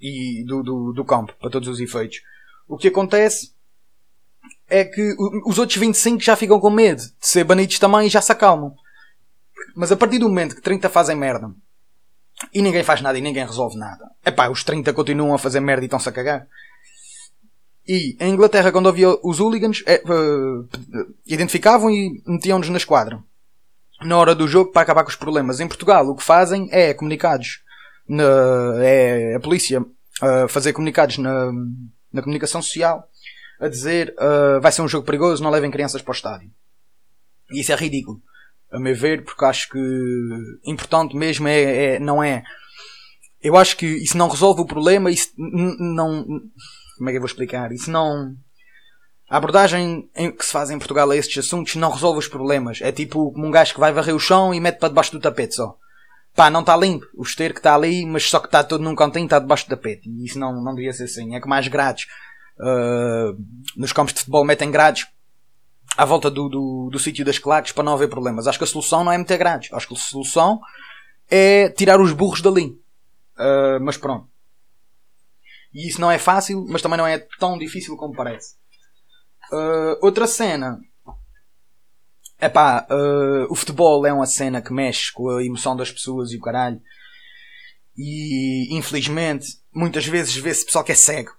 e 0.00 0.44
do, 0.44 0.62
do, 0.62 0.92
do 0.92 1.04
campo, 1.04 1.34
para 1.40 1.50
todos 1.50 1.68
os 1.68 1.80
efeitos, 1.80 2.20
o 2.68 2.76
que 2.76 2.88
acontece 2.88 3.54
é 4.68 4.84
que 4.84 5.14
os 5.46 5.58
outros 5.58 5.78
25 5.78 6.22
já 6.22 6.36
ficam 6.36 6.60
com 6.60 6.70
medo 6.70 7.00
de 7.00 7.26
ser 7.26 7.44
banidos 7.44 7.78
também 7.78 8.06
e 8.06 8.10
já 8.10 8.20
se 8.20 8.32
acalmam. 8.32 8.74
Mas 9.74 9.90
a 9.90 9.96
partir 9.96 10.18
do 10.18 10.28
momento 10.28 10.54
que 10.54 10.62
30 10.62 10.90
fazem 10.90 11.16
merda 11.16 11.50
e 12.52 12.60
ninguém 12.60 12.82
faz 12.82 13.00
nada 13.00 13.16
e 13.16 13.22
ninguém 13.22 13.46
resolve 13.46 13.78
nada, 13.78 14.10
é 14.24 14.30
pá, 14.30 14.48
os 14.48 14.62
30 14.64 14.92
continuam 14.92 15.34
a 15.34 15.38
fazer 15.38 15.60
merda 15.60 15.84
e 15.84 15.86
estão-se 15.86 16.08
a 16.08 16.12
cagar. 16.12 16.46
E 17.86 18.16
em 18.18 18.32
Inglaterra, 18.32 18.72
quando 18.72 18.88
havia 18.88 19.10
os 19.22 19.40
hooligans, 19.40 19.82
é, 19.86 20.02
uh, 20.06 20.68
identificavam 21.26 21.90
e 21.90 22.22
metiam-nos 22.26 22.68
na 22.70 22.78
esquadra. 22.78 23.22
Na 24.02 24.16
hora 24.16 24.34
do 24.34 24.48
jogo, 24.48 24.72
para 24.72 24.82
acabar 24.82 25.04
com 25.04 25.10
os 25.10 25.16
problemas. 25.16 25.60
Em 25.60 25.68
Portugal, 25.68 26.06
o 26.08 26.16
que 26.16 26.22
fazem 26.22 26.68
é 26.70 26.94
comunicados. 26.94 27.62
Na, 28.08 28.24
é 28.82 29.34
a 29.34 29.40
polícia 29.40 29.80
uh, 29.80 30.48
fazer 30.48 30.72
comunicados 30.72 31.18
na, 31.18 31.50
na 32.12 32.22
comunicação 32.22 32.60
social 32.60 33.08
a 33.60 33.68
dizer 33.68 34.14
uh, 34.18 34.60
vai 34.60 34.72
ser 34.72 34.82
um 34.82 34.88
jogo 34.88 35.06
perigoso, 35.06 35.42
não 35.42 35.50
levem 35.50 35.70
crianças 35.70 36.02
para 36.02 36.12
o 36.12 36.14
estádio. 36.14 36.50
E 37.50 37.60
isso 37.60 37.72
é 37.72 37.76
ridículo, 37.76 38.20
a 38.70 38.78
meu 38.78 38.94
ver, 38.94 39.24
porque 39.24 39.44
acho 39.44 39.68
que 39.68 39.78
importante 40.64 41.16
mesmo 41.16 41.48
é, 41.48 41.94
é 41.94 41.98
não 41.98 42.22
é. 42.22 42.42
Eu 43.42 43.56
acho 43.56 43.76
que 43.76 43.86
isso 43.86 44.16
não 44.16 44.28
resolve 44.28 44.62
o 44.62 44.66
problema, 44.66 45.10
isso 45.10 45.30
não. 45.36 46.24
Como 46.96 47.08
é 47.08 47.12
que 47.12 47.16
eu 47.16 47.20
vou 47.20 47.28
explicar? 47.28 47.72
Isso 47.72 47.90
não. 47.90 48.34
A 49.28 49.36
abordagem 49.36 50.08
que 50.38 50.44
se 50.44 50.52
faz 50.52 50.70
em 50.70 50.78
Portugal 50.78 51.10
a 51.10 51.16
estes 51.16 51.44
assuntos 51.44 51.74
não 51.76 51.90
resolve 51.90 52.18
os 52.18 52.28
problemas. 52.28 52.80
É 52.82 52.92
tipo 52.92 53.32
como 53.32 53.46
um 53.46 53.50
gajo 53.50 53.74
que 53.74 53.80
vai 53.80 53.92
varrer 53.92 54.14
o 54.14 54.20
chão 54.20 54.54
e 54.54 54.60
mete 54.60 54.78
para 54.78 54.88
debaixo 54.88 55.12
do 55.12 55.20
tapete 55.20 55.54
só. 55.54 55.76
Pá, 56.34 56.50
não 56.50 56.60
está 56.60 56.76
limpo. 56.76 57.06
O 57.14 57.22
esteiro 57.22 57.54
que 57.54 57.60
está 57.60 57.74
ali, 57.74 58.04
mas 58.04 58.28
só 58.28 58.38
que 58.40 58.46
está 58.46 58.62
todo 58.62 58.82
num 58.82 58.94
cantinho 58.94 59.24
está 59.24 59.38
debaixo 59.38 59.66
do 59.66 59.70
tapete. 59.70 60.08
E 60.08 60.24
isso 60.26 60.38
não, 60.38 60.62
não 60.62 60.74
devia 60.74 60.92
ser 60.92 61.04
assim. 61.04 61.34
É 61.34 61.40
que 61.40 61.48
mais 61.48 61.68
grades 61.68 62.06
uh, 62.58 63.36
nos 63.76 63.92
campos 63.92 64.12
de 64.12 64.20
futebol 64.20 64.44
metem 64.44 64.70
grades 64.70 65.06
à 65.96 66.04
volta 66.04 66.30
do, 66.30 66.48
do, 66.48 66.88
do 66.92 66.98
sítio 66.98 67.24
das 67.24 67.38
claques 67.38 67.72
para 67.72 67.84
não 67.84 67.94
haver 67.94 68.08
problemas. 68.08 68.46
Acho 68.46 68.58
que 68.58 68.64
a 68.64 68.68
solução 68.68 69.04
não 69.04 69.12
é 69.12 69.18
meter 69.18 69.38
grades. 69.38 69.72
Acho 69.72 69.88
que 69.88 69.94
a 69.94 69.96
solução 69.96 70.60
é 71.30 71.68
tirar 71.70 72.00
os 72.00 72.12
burros 72.12 72.42
dali. 72.42 72.66
Uh, 73.38 73.80
mas 73.80 73.96
pronto. 73.96 74.28
E 75.74 75.88
isso 75.88 76.00
não 76.00 76.10
é 76.10 76.18
fácil, 76.18 76.64
mas 76.68 76.80
também 76.80 76.96
não 76.96 77.06
é 77.06 77.18
tão 77.38 77.58
difícil 77.58 77.96
como 77.96 78.14
parece. 78.14 78.54
Uh, 79.52 79.98
outra 80.00 80.26
cena. 80.26 80.78
É 82.38 82.48
pá, 82.48 82.86
uh, 82.90 83.50
o 83.50 83.54
futebol 83.54 84.06
é 84.06 84.12
uma 84.12 84.26
cena 84.26 84.62
que 84.62 84.72
mexe 84.72 85.12
com 85.12 85.28
a 85.30 85.44
emoção 85.44 85.74
das 85.74 85.90
pessoas 85.90 86.30
e 86.30 86.36
o 86.36 86.40
caralho. 86.40 86.80
E 87.96 88.76
infelizmente, 88.76 89.46
muitas 89.72 90.06
vezes 90.06 90.36
vê-se 90.36 90.64
pessoal 90.64 90.84
que 90.84 90.92
é 90.92 90.96
cego. 90.96 91.32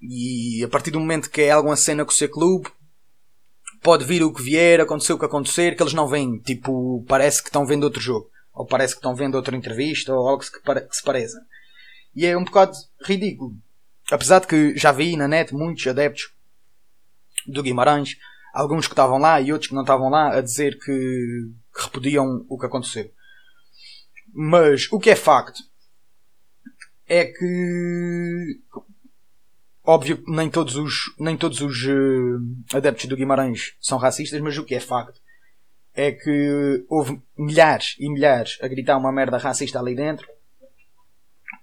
E 0.00 0.62
a 0.64 0.68
partir 0.68 0.90
do 0.90 1.00
momento 1.00 1.30
que 1.30 1.42
é 1.42 1.50
alguma 1.50 1.76
cena 1.76 2.04
com 2.04 2.10
o 2.10 2.14
seu 2.14 2.28
clube, 2.28 2.70
pode 3.82 4.04
vir 4.04 4.22
o 4.22 4.32
que 4.32 4.42
vier, 4.42 4.80
acontecer 4.80 5.12
o 5.12 5.18
que 5.18 5.24
acontecer, 5.24 5.76
que 5.76 5.82
eles 5.82 5.94
não 5.94 6.08
veem. 6.08 6.38
Tipo, 6.38 7.04
parece 7.06 7.42
que 7.42 7.48
estão 7.48 7.66
vendo 7.66 7.84
outro 7.84 8.00
jogo. 8.00 8.30
Ou 8.54 8.66
parece 8.66 8.94
que 8.94 8.98
estão 8.98 9.14
vendo 9.14 9.34
outra 9.34 9.56
entrevista, 9.56 10.14
ou 10.14 10.28
algo 10.28 10.42
que 10.42 10.50
se 10.90 11.02
pareça. 11.02 11.38
E 12.14 12.26
é 12.26 12.36
um 12.36 12.44
bocado 12.44 12.72
ridículo. 13.04 13.54
Apesar 14.10 14.40
de 14.40 14.46
que 14.46 14.76
já 14.76 14.92
vi 14.92 15.16
na 15.16 15.28
net 15.28 15.54
muitos 15.54 15.86
adeptos 15.86 16.32
do 17.46 17.62
Guimarães, 17.62 18.16
alguns 18.52 18.86
que 18.86 18.92
estavam 18.92 19.18
lá 19.18 19.40
e 19.40 19.52
outros 19.52 19.68
que 19.68 19.74
não 19.74 19.82
estavam 19.82 20.08
lá, 20.10 20.36
a 20.36 20.40
dizer 20.40 20.78
que, 20.78 21.50
que 21.74 21.82
repudiam 21.82 22.44
o 22.48 22.58
que 22.58 22.66
aconteceu. 22.66 23.10
Mas 24.32 24.90
o 24.90 24.98
que 24.98 25.10
é 25.10 25.16
facto 25.16 25.60
é 27.06 27.26
que 27.26 28.60
Óbvio 29.84 30.22
nem 30.28 30.48
todos 30.48 30.76
os, 30.76 31.12
nem 31.18 31.36
todos 31.36 31.60
os 31.60 31.84
uh, 31.84 32.76
adeptos 32.76 33.06
do 33.06 33.16
Guimarães 33.16 33.74
são 33.80 33.98
racistas, 33.98 34.40
mas 34.40 34.56
o 34.56 34.64
que 34.64 34.76
é 34.76 34.80
facto 34.80 35.20
é 35.92 36.12
que 36.12 36.84
houve 36.88 37.20
milhares 37.36 37.96
e 37.98 38.08
milhares 38.08 38.58
a 38.62 38.68
gritar 38.68 38.96
uma 38.96 39.10
merda 39.10 39.38
racista 39.38 39.80
ali 39.80 39.96
dentro. 39.96 40.26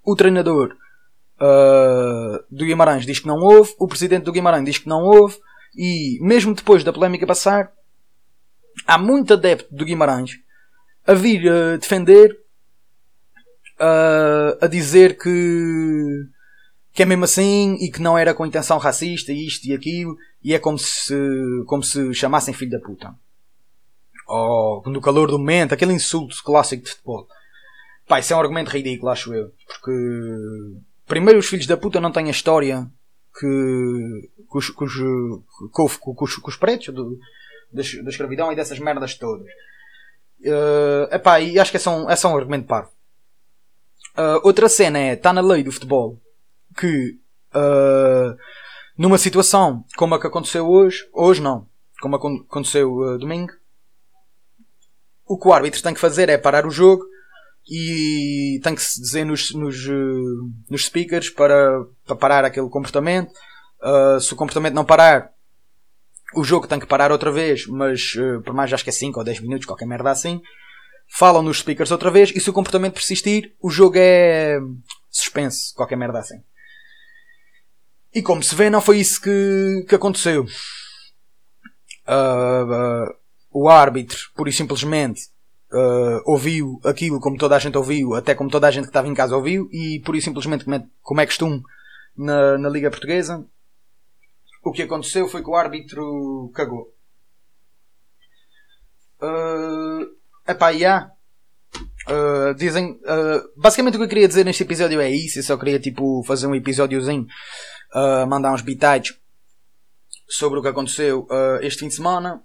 O 0.03 0.17
treinador 0.17 0.75
uh, 1.41 2.43
do 2.49 2.65
Guimarães 2.65 3.05
diz 3.05 3.19
que 3.19 3.27
não 3.27 3.37
houve, 3.37 3.73
o 3.79 3.87
presidente 3.87 4.23
do 4.23 4.31
Guimarães 4.31 4.65
diz 4.65 4.77
que 4.77 4.87
não 4.87 5.03
houve, 5.03 5.37
e 5.75 6.17
mesmo 6.21 6.53
depois 6.53 6.83
da 6.83 6.93
polémica 6.93 7.27
passar, 7.27 7.71
há 8.85 8.97
muito 8.97 9.33
adepto 9.33 9.73
do 9.73 9.85
Guimarães 9.85 10.31
a 11.05 11.13
vir 11.13 11.41
uh, 11.45 11.77
defender, 11.77 12.31
uh, 13.79 14.63
a 14.63 14.67
dizer 14.67 15.17
que 15.17 16.29
que 16.91 17.03
é 17.03 17.05
mesmo 17.05 17.23
assim 17.23 17.75
e 17.79 17.89
que 17.89 18.01
não 18.01 18.17
era 18.17 18.33
com 18.33 18.45
intenção 18.45 18.77
racista, 18.77 19.31
isto 19.31 19.65
e 19.65 19.73
aquilo, 19.73 20.17
e 20.43 20.53
é 20.53 20.59
como 20.59 20.77
se, 20.77 21.15
como 21.65 21.81
se 21.81 22.13
chamassem 22.13 22.53
filho 22.53 22.71
da 22.71 22.79
puta. 22.79 23.15
Ou 24.27 24.83
no 24.85 24.99
calor 24.99 25.29
do 25.29 25.39
momento, 25.39 25.73
aquele 25.73 25.93
insulto 25.93 26.35
clássico 26.43 26.83
de 26.83 26.89
futebol. 26.89 27.25
Pá, 28.07 28.19
isso 28.19 28.33
é 28.33 28.35
um 28.35 28.39
argumento 28.39 28.71
ridículo, 28.71 29.11
acho 29.11 29.33
eu. 29.33 29.51
Porque, 29.67 29.91
primeiro, 31.09 31.39
os 31.39 31.47
filhos 31.47 31.67
da 31.67 31.75
puta 31.75 31.99
não 31.99 32.11
têm 32.11 32.27
a 32.27 32.31
história 32.31 32.87
que, 33.37 34.29
que, 34.49 34.57
os, 34.57 34.69
que, 34.69 34.83
os, 36.47 36.55
pretos 36.55 36.93
do, 36.93 37.17
da, 37.73 37.81
da 38.03 38.09
escravidão 38.09 38.51
e 38.51 38.55
dessas 38.55 38.79
merdas 38.79 39.15
todas. 39.15 39.47
Uh, 40.39 41.13
epá, 41.13 41.41
e 41.41 41.59
acho 41.59 41.71
que 41.71 41.77
é 41.77 41.79
só 41.79 41.97
um, 41.97 42.09
é 42.09 42.15
só 42.15 42.31
um 42.31 42.37
argumento 42.37 42.67
parvo. 42.67 42.91
Uh, 44.17 44.39
outra 44.43 44.69
cena 44.69 44.99
é, 44.99 45.13
está 45.13 45.33
na 45.33 45.41
lei 45.41 45.63
do 45.63 45.71
futebol 45.71 46.17
que 46.77 47.17
uh, 47.55 48.37
numa 48.97 49.17
situação 49.17 49.83
como 49.97 50.15
a 50.15 50.21
que 50.21 50.27
aconteceu 50.27 50.67
hoje, 50.67 51.09
hoje 51.11 51.41
não, 51.41 51.67
como 52.01 52.15
aconteceu 52.15 52.93
uh, 52.93 53.17
domingo, 53.17 53.51
o 55.25 55.37
que 55.37 55.47
o 55.47 55.53
árbitro 55.53 55.81
tem 55.81 55.93
que 55.93 55.99
fazer 55.99 56.29
é 56.29 56.37
parar 56.37 56.65
o 56.65 56.71
jogo 56.71 57.03
e 57.69 58.59
tem 58.63 58.73
que 58.73 58.81
se 58.81 58.99
dizer 58.99 59.23
nos, 59.23 59.53
nos, 59.53 59.85
uh, 59.85 60.51
nos 60.69 60.85
speakers 60.85 61.29
para, 61.29 61.85
para 62.05 62.15
parar 62.15 62.43
aquele 62.43 62.67
comportamento. 62.67 63.31
Uh, 63.81 64.19
se 64.19 64.33
o 64.33 64.35
comportamento 64.35 64.73
não 64.73 64.83
parar, 64.83 65.31
o 66.35 66.43
jogo 66.43 66.67
tem 66.67 66.79
que 66.79 66.87
parar 66.87 67.11
outra 67.11 67.31
vez, 67.31 67.67
mas 67.67 68.15
uh, 68.15 68.41
por 68.41 68.53
mais 68.53 68.73
acho 68.73 68.83
que 68.83 68.89
é 68.89 68.93
5 68.93 69.19
ou 69.19 69.23
10 69.23 69.41
minutos, 69.41 69.67
qualquer 69.67 69.85
merda 69.85 70.09
assim. 70.09 70.41
Falam 71.07 71.43
nos 71.43 71.59
speakers 71.59 71.91
outra 71.91 72.09
vez 72.09 72.31
e 72.35 72.39
se 72.39 72.49
o 72.49 72.53
comportamento 72.53 72.93
persistir, 72.93 73.55
o 73.61 73.69
jogo 73.69 73.97
é 73.97 74.59
suspenso, 75.09 75.73
qualquer 75.75 75.95
merda 75.95 76.19
assim. 76.19 76.41
E 78.13 78.21
como 78.23 78.41
se 78.41 78.55
vê, 78.55 78.69
não 78.69 78.81
foi 78.81 78.99
isso 78.99 79.21
que, 79.21 79.85
que 79.87 79.93
aconteceu. 79.93 80.43
Uh, 82.07 83.13
o 83.51 83.69
árbitro, 83.69 84.17
pura 84.35 84.49
e 84.49 84.53
simplesmente, 84.53 85.21
uh, 85.71 86.21
ouviu 86.25 86.79
aquilo 86.83 87.19
como 87.19 87.37
toda 87.37 87.55
a 87.55 87.59
gente 87.59 87.77
ouviu, 87.77 88.15
até 88.15 88.35
como 88.35 88.49
toda 88.49 88.67
a 88.67 88.71
gente 88.71 88.83
que 88.83 88.89
estava 88.89 89.07
em 89.07 89.13
casa 89.13 89.35
ouviu, 89.35 89.69
e 89.71 90.01
pura 90.03 90.17
e 90.17 90.21
simplesmente, 90.21 90.65
como 91.01 91.21
é, 91.21 91.23
é 91.23 91.25
costume 91.25 91.61
na, 92.17 92.57
na 92.57 92.69
Liga 92.69 92.89
Portuguesa, 92.89 93.45
o 94.63 94.71
que 94.71 94.83
aconteceu 94.83 95.27
foi 95.27 95.41
que 95.41 95.49
o 95.49 95.55
árbitro 95.55 96.51
cagou. 96.53 96.93
Uh, 99.21 100.05
epá, 100.47 100.73
e 100.73 100.85
há. 100.85 101.11
Uh, 102.07 102.53
dizem. 102.55 102.91
Uh, 102.91 103.59
basicamente 103.61 103.95
o 103.95 103.97
que 103.97 104.05
eu 104.05 104.09
queria 104.09 104.27
dizer 104.27 104.43
neste 104.43 104.63
episódio 104.63 104.99
é 104.99 105.09
isso. 105.09 105.39
Eu 105.39 105.43
só 105.43 105.57
queria 105.57 105.79
tipo 105.79 106.23
fazer 106.23 106.47
um 106.47 106.55
episódiozinho 106.55 107.25
uh, 107.93 108.27
mandar 108.27 108.53
uns 108.53 108.61
bitites 108.61 109.17
sobre 110.27 110.59
o 110.59 110.61
que 110.61 110.67
aconteceu 110.67 111.27
este 111.61 111.79
fim 111.79 111.87
de 111.87 111.95
semana. 111.95 112.43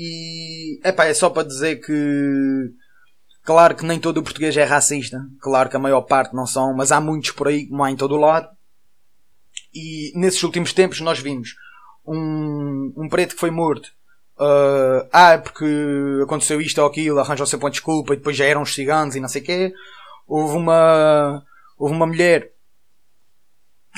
E 0.00 0.78
epá, 0.84 1.06
é 1.06 1.12
só 1.12 1.28
para 1.28 1.42
dizer 1.42 1.84
que 1.84 2.72
claro 3.42 3.74
que 3.74 3.84
nem 3.84 3.98
todo 3.98 4.18
o 4.18 4.22
português 4.22 4.56
é 4.56 4.62
racista, 4.62 5.18
claro 5.40 5.68
que 5.68 5.74
a 5.74 5.80
maior 5.80 6.02
parte 6.02 6.36
não 6.36 6.46
são, 6.46 6.72
mas 6.72 6.92
há 6.92 7.00
muitos 7.00 7.32
por 7.32 7.48
aí, 7.48 7.66
como 7.66 7.82
há 7.82 7.90
em 7.90 7.96
todo 7.96 8.14
o 8.14 8.20
lado. 8.20 8.48
E 9.74 10.12
nesses 10.14 10.40
últimos 10.44 10.72
tempos 10.72 11.00
nós 11.00 11.18
vimos 11.18 11.56
um, 12.06 12.92
um 12.96 13.08
preto 13.08 13.34
que 13.34 13.40
foi 13.40 13.50
morto. 13.50 13.88
Uh, 14.38 15.02
ah, 15.12 15.36
porque 15.36 15.66
aconteceu 16.22 16.60
isto 16.60 16.80
ou 16.80 16.86
aquilo, 16.86 17.18
arranjou 17.18 17.44
sempre 17.44 17.64
uma 17.64 17.72
desculpa 17.72 18.14
e 18.14 18.18
depois 18.18 18.36
já 18.36 18.44
eram 18.44 18.62
os 18.62 18.72
ciganos 18.72 19.16
e 19.16 19.20
não 19.20 19.28
sei 19.28 19.42
o 19.42 19.44
quê. 19.44 19.72
Houve 20.28 20.56
uma, 20.56 21.44
houve 21.76 21.92
uma 21.92 22.06
mulher 22.06 22.52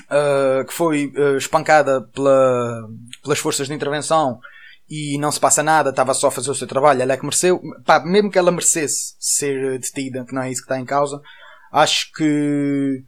uh, 0.06 0.64
que 0.64 0.72
foi 0.72 1.12
uh, 1.14 1.36
espancada 1.36 2.00
pela, 2.00 2.88
pelas 3.22 3.38
forças 3.38 3.68
de 3.68 3.74
intervenção 3.74 4.40
e 4.90 5.16
não 5.18 5.30
se 5.30 5.38
passa 5.38 5.62
nada, 5.62 5.90
estava 5.90 6.12
só 6.12 6.26
a 6.26 6.30
fazer 6.32 6.50
o 6.50 6.54
seu 6.54 6.66
trabalho, 6.66 7.00
ela 7.00 7.12
é 7.12 7.16
que 7.16 7.24
mereceu, 7.24 7.60
pá, 7.86 8.00
mesmo 8.00 8.30
que 8.30 8.38
ela 8.38 8.50
merecesse 8.50 9.14
ser 9.20 9.78
detida, 9.78 10.24
que 10.24 10.34
não 10.34 10.42
é 10.42 10.50
isso 10.50 10.62
que 10.62 10.66
está 10.66 10.80
em 10.80 10.84
causa, 10.84 11.22
acho 11.72 12.10
que 12.12 13.04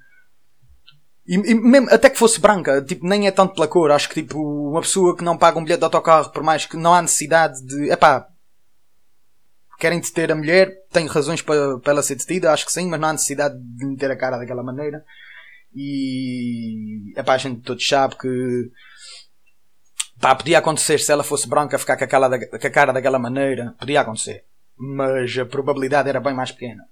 e, 1.26 1.34
e 1.34 1.54
mesmo, 1.54 1.88
até 1.90 2.08
que 2.08 2.18
fosse 2.18 2.40
branca, 2.40 2.82
tipo, 2.82 3.06
nem 3.06 3.26
é 3.26 3.32
tanto 3.32 3.54
pela 3.54 3.66
cor, 3.66 3.90
acho 3.90 4.08
que 4.08 4.22
tipo, 4.22 4.38
uma 4.70 4.80
pessoa 4.80 5.16
que 5.16 5.24
não 5.24 5.36
paga 5.36 5.58
um 5.58 5.64
bilhete 5.64 5.80
de 5.80 5.84
autocarro, 5.84 6.30
por 6.30 6.42
mais 6.44 6.66
que 6.66 6.76
não 6.76 6.94
há 6.94 7.02
necessidade 7.02 7.60
de, 7.66 7.90
epá, 7.90 8.28
querem 9.78 9.98
deter 9.98 10.30
a 10.30 10.36
mulher, 10.36 10.72
tem 10.92 11.06
razões 11.08 11.42
para, 11.42 11.80
para 11.80 11.92
ela 11.92 12.02
ser 12.04 12.14
detida, 12.14 12.52
acho 12.52 12.64
que 12.64 12.72
sim, 12.72 12.88
mas 12.88 13.00
não 13.00 13.08
há 13.08 13.12
necessidade 13.12 13.56
de 13.58 13.86
meter 13.86 14.10
a 14.12 14.16
cara 14.16 14.38
daquela 14.38 14.62
maneira. 14.62 15.04
E, 15.74 17.12
epá, 17.16 17.34
a 17.34 17.38
gente 17.38 17.62
todos 17.62 17.86
sabe 17.86 18.16
que, 18.16 18.28
pá, 20.22 20.36
podia 20.36 20.58
acontecer 20.58 21.00
se 21.00 21.10
ela 21.10 21.24
fosse 21.24 21.48
branca 21.48 21.76
ficar 21.76 21.96
com, 21.96 22.04
aquela, 22.04 22.38
com 22.38 22.56
a 22.56 22.70
cara 22.70 22.92
daquela 22.92 23.18
maneira, 23.18 23.74
podia 23.78 24.00
acontecer. 24.00 24.44
Mas 24.78 25.36
a 25.36 25.44
probabilidade 25.44 26.08
era 26.08 26.20
bem 26.20 26.32
mais 26.32 26.52
pequena. 26.52 26.84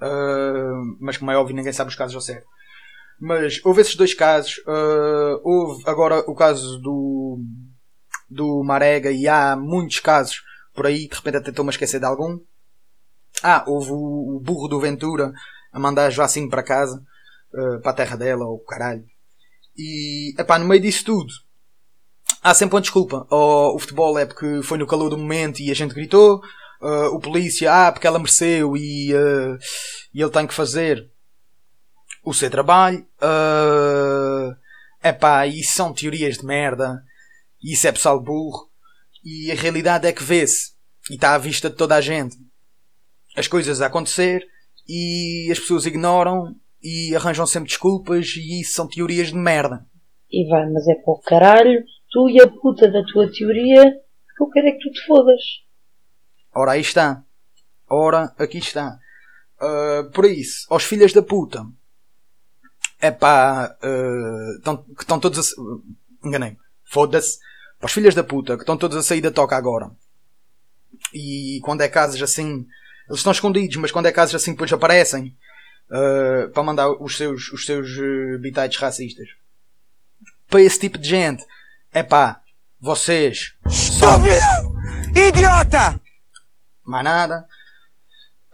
Uh, 0.00 0.96
mas 1.00 1.16
como 1.16 1.32
é 1.32 1.36
óbvio, 1.36 1.56
ninguém 1.56 1.72
sabe 1.72 1.90
os 1.90 1.96
casos 1.96 2.14
ao 2.14 2.20
certo. 2.20 2.46
Mas 3.20 3.60
houve 3.64 3.80
esses 3.80 3.96
dois 3.96 4.14
casos. 4.14 4.58
Uh, 4.58 5.40
houve 5.42 5.82
agora 5.86 6.20
o 6.30 6.34
caso 6.34 6.78
do, 6.78 7.40
do 8.30 8.62
Marega 8.62 9.10
e 9.10 9.26
há 9.26 9.56
muitos 9.56 9.98
casos 9.98 10.42
por 10.74 10.86
aí. 10.86 11.08
De 11.08 11.14
repente 11.14 11.38
até 11.38 11.50
estou-me 11.50 11.70
a 11.70 11.72
esquecer 11.72 11.98
de 11.98 12.06
algum. 12.06 12.38
Ah, 13.42 13.64
houve 13.66 13.90
o, 13.90 14.36
o 14.36 14.40
burro 14.40 14.68
do 14.68 14.80
Ventura 14.80 15.32
a 15.72 15.80
mandar 15.80 16.10
Joacim 16.10 16.48
para 16.48 16.62
casa, 16.62 17.02
uh, 17.52 17.80
para 17.80 17.90
a 17.90 17.94
terra 17.94 18.16
dela, 18.16 18.44
ou 18.46 18.60
caralho. 18.60 19.04
E, 19.76 20.34
epá, 20.38 20.58
no 20.58 20.66
meio 20.66 20.80
disso 20.80 21.04
tudo, 21.04 21.32
há 22.46 22.54
sempre 22.54 22.76
uma 22.76 22.80
desculpa. 22.80 23.26
Ou 23.28 23.74
o 23.74 23.78
futebol 23.78 24.16
é 24.18 24.24
porque 24.24 24.62
foi 24.62 24.78
no 24.78 24.86
calor 24.86 25.10
do 25.10 25.18
momento 25.18 25.60
e 25.60 25.70
a 25.70 25.74
gente 25.74 25.94
gritou. 25.94 26.40
Uh, 26.80 27.06
o 27.14 27.18
polícia, 27.18 27.72
ah, 27.72 27.90
porque 27.90 28.06
ela 28.06 28.18
mereceu 28.18 28.76
e, 28.76 29.12
uh, 29.12 29.58
e 30.14 30.20
ele 30.20 30.30
tem 30.30 30.46
que 30.46 30.54
fazer 30.54 31.10
o 32.24 32.32
seu 32.32 32.48
trabalho. 32.48 33.04
Uh, 33.20 34.54
epá, 35.02 35.46
isso 35.46 35.72
são 35.72 35.92
teorias 35.92 36.38
de 36.38 36.44
merda. 36.44 37.02
Isso 37.62 37.86
é 37.86 37.92
pessoal 37.92 38.22
burro. 38.22 38.70
E 39.24 39.50
a 39.50 39.54
realidade 39.54 40.06
é 40.06 40.12
que 40.12 40.22
vê-se. 40.22 40.72
E 41.10 41.14
está 41.14 41.34
à 41.34 41.38
vista 41.38 41.68
de 41.68 41.76
toda 41.76 41.96
a 41.96 42.00
gente. 42.00 42.36
As 43.36 43.48
coisas 43.48 43.80
a 43.80 43.86
acontecer 43.86 44.46
e 44.88 45.48
as 45.50 45.58
pessoas 45.58 45.84
ignoram 45.84 46.54
e 46.80 47.16
arranjam 47.16 47.46
sempre 47.46 47.68
desculpas 47.68 48.34
e 48.36 48.60
isso 48.60 48.74
são 48.74 48.86
teorias 48.86 49.28
de 49.28 49.34
merda. 49.34 49.84
E 50.30 50.48
vai, 50.48 50.68
mas 50.70 50.86
é 50.86 50.94
para 50.94 51.12
o 51.12 51.20
caralho, 51.22 51.84
tu 52.10 52.28
e 52.28 52.40
a 52.40 52.48
puta 52.48 52.90
da 52.90 53.02
tua 53.04 53.30
teoria, 53.30 53.82
que 53.84 54.42
eu 54.42 54.48
quero 54.48 54.68
é 54.68 54.72
que 54.72 54.78
tu 54.78 54.90
te 54.90 55.06
fodas. 55.06 55.40
Ora, 56.54 56.72
aí 56.72 56.80
está. 56.80 57.22
Ora, 57.88 58.32
aqui 58.38 58.58
está. 58.58 58.98
Uh, 59.60 60.10
por 60.10 60.24
isso, 60.24 60.66
aos 60.68 60.84
filhos 60.84 61.12
da 61.12 61.22
puta, 61.22 61.64
é 63.00 63.10
pá, 63.10 63.76
uh, 63.82 64.94
que 64.94 65.02
estão 65.02 65.20
todos 65.20 65.52
a. 65.52 66.26
Enganei. 66.26 66.56
Foda-se. 66.84 67.38
Para 67.78 67.86
os 67.86 67.92
filhos 67.92 68.14
da 68.14 68.24
puta 68.24 68.56
que 68.56 68.62
estão 68.62 68.76
todos 68.76 68.96
a 68.96 69.02
sair 69.02 69.20
da 69.20 69.30
toca 69.30 69.56
agora. 69.56 69.90
E 71.12 71.60
quando 71.62 71.82
é 71.82 71.88
casos 71.88 72.22
assim. 72.22 72.66
Eles 73.06 73.18
estão 73.18 73.32
escondidos, 73.32 73.76
mas 73.76 73.92
quando 73.92 74.06
é 74.06 74.12
casos 74.12 74.34
assim 74.34 74.52
depois 74.52 74.72
aparecem. 74.72 75.36
Uh, 75.88 76.50
para 76.50 76.62
mandar 76.62 76.90
os 76.90 77.16
seus, 77.16 77.52
os 77.52 77.64
seus 77.64 77.88
uh, 77.98 78.38
bitites 78.40 78.78
racistas. 78.78 79.28
Para 80.48 80.62
esse 80.62 80.80
tipo 80.80 80.98
de 80.98 81.08
gente. 81.08 81.44
É 81.96 82.02
pá, 82.02 82.42
vocês. 82.78 83.54
Estúpido! 83.66 84.36
Idiota! 85.18 85.98
Mais 86.84 87.02
nada. 87.02 87.46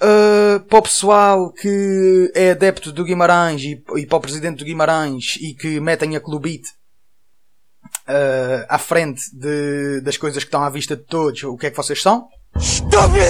Uh, 0.00 0.60
para 0.60 0.78
o 0.78 0.82
pessoal 0.82 1.52
que 1.52 2.30
é 2.36 2.52
adepto 2.52 2.92
do 2.92 3.04
Guimarães 3.04 3.60
e, 3.62 3.82
e 3.96 4.06
para 4.06 4.18
o 4.18 4.20
presidente 4.20 4.58
do 4.58 4.64
Guimarães 4.64 5.38
e 5.40 5.54
que 5.54 5.80
metem 5.80 6.14
a 6.14 6.20
Clubite 6.20 6.70
uh, 8.06 8.64
à 8.68 8.78
frente 8.78 9.22
de, 9.36 10.00
das 10.02 10.16
coisas 10.16 10.44
que 10.44 10.46
estão 10.46 10.62
à 10.62 10.70
vista 10.70 10.94
de 10.94 11.02
todos, 11.02 11.42
o 11.42 11.56
que 11.56 11.66
é 11.66 11.70
que 11.70 11.76
vocês 11.76 12.00
são? 12.00 12.28
Estúpido! 12.56 13.26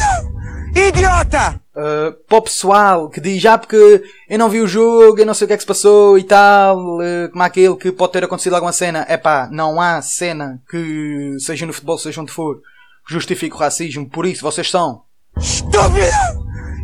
Idiota! 0.75 1.61
Uh, 1.75 2.13
para 2.27 2.39
o 2.39 2.43
pessoal 2.43 3.09
que 3.09 3.21
diz, 3.21 3.45
ah, 3.45 3.59
porque 3.59 4.03
eu 4.29 4.39
não 4.39 4.49
vi 4.49 4.61
o 4.61 4.67
jogo, 4.67 5.19
eu 5.19 5.27
não 5.27 5.35
sei 5.35 5.45
o 5.45 5.49
que 5.49 5.55
é 5.55 5.57
que 5.57 5.63
se 5.63 5.67
passou 5.67 6.19
e 6.19 6.25
tal, 6.25 6.99
uh, 6.99 7.31
como 7.31 7.43
aquele 7.43 7.77
que 7.77 7.93
pode 7.93 8.13
ter 8.13 8.25
acontecido 8.25 8.55
alguma 8.55 8.73
cena. 8.73 9.05
É 9.09 9.17
pá, 9.17 9.49
não 9.51 9.81
há 9.81 10.01
cena 10.01 10.63
que, 10.71 11.37
seja 11.39 11.67
no 11.67 11.73
futebol, 11.73 11.99
seja 11.99 12.21
onde 12.21 12.33
for, 12.33 12.61
que 13.07 13.13
justifique 13.13 13.55
o 13.55 13.59
racismo, 13.59 14.09
por 14.09 14.27
isso 14.27 14.43
vocês 14.43 14.71
são. 14.71 15.03
Estúpido! 15.39 16.07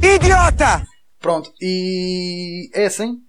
Idiota! 0.02 0.86
Pronto, 1.18 1.52
e 1.60 2.70
é 2.74 2.86
assim. 2.86 3.20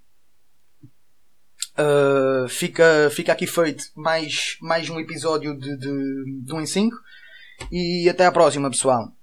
Uh, 1.77 2.47
fica, 2.49 3.09
fica 3.11 3.31
aqui 3.31 3.47
feito 3.47 3.85
mais, 3.95 4.57
mais 4.61 4.89
um 4.89 4.99
episódio 4.99 5.57
de, 5.57 5.77
de, 5.77 6.43
de 6.43 6.53
1 6.53 6.61
em 6.61 6.65
5. 6.65 6.95
E 7.71 8.09
até 8.09 8.25
à 8.25 8.31
próxima, 8.31 8.69
pessoal. 8.69 9.13